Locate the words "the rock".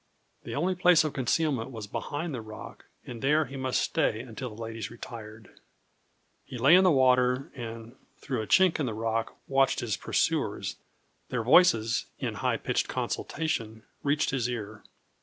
2.33-2.85, 8.87-9.35